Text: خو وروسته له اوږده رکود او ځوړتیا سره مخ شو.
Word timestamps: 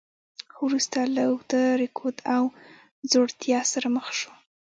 خو 0.53 0.61
وروسته 0.69 0.97
له 1.15 1.21
اوږده 1.29 1.61
رکود 1.81 2.17
او 2.35 2.43
ځوړتیا 3.11 3.59
سره 3.73 3.87
مخ 3.95 4.07
شو. 4.19 4.31